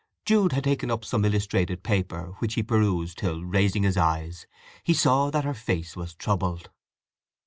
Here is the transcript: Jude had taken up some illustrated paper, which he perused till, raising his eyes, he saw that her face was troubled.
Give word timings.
Jude 0.25 0.53
had 0.53 0.63
taken 0.63 0.89
up 0.89 1.05
some 1.05 1.23
illustrated 1.25 1.83
paper, 1.83 2.33
which 2.39 2.55
he 2.55 2.63
perused 2.63 3.19
till, 3.19 3.43
raising 3.43 3.83
his 3.83 3.97
eyes, 3.97 4.47
he 4.83 4.95
saw 4.95 5.29
that 5.29 5.43
her 5.45 5.53
face 5.53 5.95
was 5.95 6.15
troubled. 6.15 6.71